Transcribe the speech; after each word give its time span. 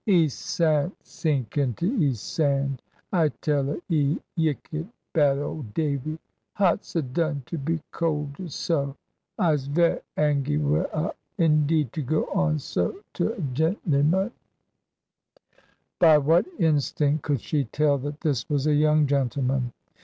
"'E 0.07 0.27
san't 0.29 0.95
sink 1.05 1.59
into 1.59 1.85
'e 1.99 2.11
sand, 2.15 2.81
I 3.13 3.29
tell 3.29 3.69
'a, 3.69 3.77
'e 3.91 4.17
yicked 4.35 4.73
bad 5.13 5.37
old 5.37 5.75
Davy. 5.75 6.17
'Hot's 6.53 6.95
a 6.95 7.03
done 7.03 7.43
to 7.45 7.59
be 7.59 7.83
'colded 7.91 8.51
so? 8.51 8.95
I's 9.37 9.67
very 9.67 9.99
angy 10.17 10.57
with 10.57 10.91
'a 10.91 11.13
indeed, 11.37 11.93
to 11.93 12.01
go 12.01 12.25
on 12.33 12.57
so 12.57 12.99
to 13.13 13.33
a 13.33 13.41
gentleyum." 13.53 14.31
By 15.99 16.17
what 16.17 16.47
instinct 16.57 17.21
could 17.21 17.39
she 17.41 17.65
tell 17.65 17.99
that 17.99 18.21
this 18.21 18.49
was 18.49 18.65
a 18.65 18.73
young 18.73 19.05
gentleman? 19.05 19.71